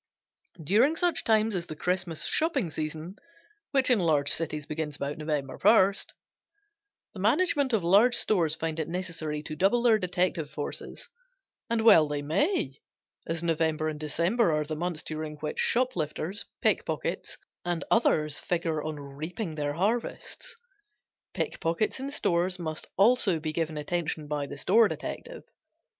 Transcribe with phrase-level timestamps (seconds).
[0.63, 3.17] During such times as the Christmas shopping season,
[3.69, 6.13] which in large cities begins about November first,
[7.13, 11.07] the management of large stores find it necessary to double their detective forces,
[11.69, 12.81] and well they may,
[13.27, 18.95] as November and December are the months during which shoplifters, pickpockets and others figure on
[18.99, 20.57] reaping their harvests.
[21.35, 25.43] Pickpockets in stores must also be given attention by the store detective.